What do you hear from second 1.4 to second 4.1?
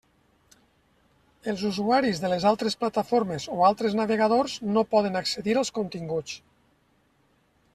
Els usuaris de les altres plataformes o altres